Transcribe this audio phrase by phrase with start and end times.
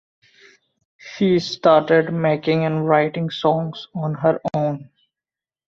[0.97, 4.89] She started making and writing songs on her own.